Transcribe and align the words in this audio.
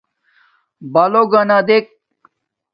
بلݸگَنݳ 0.93 1.57
دݵک. 1.67 1.85